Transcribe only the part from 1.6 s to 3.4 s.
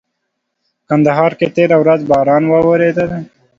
ورځ باران ووريدلي.